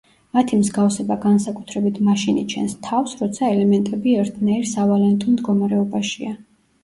მათი 0.35 0.57
მსგავსება 0.59 1.17
განსაკუთრებით 1.25 1.99
მაშინ 2.07 2.39
იჩენს 2.43 2.73
თავს, 2.87 3.13
როცა 3.21 3.51
ელემენტები 3.57 4.15
ერთნაირ 4.23 4.67
სავალენტო 4.73 5.35
მდგომარეობაშია. 5.35 6.35